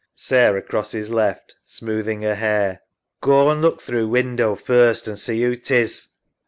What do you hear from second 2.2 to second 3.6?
her hair). Goa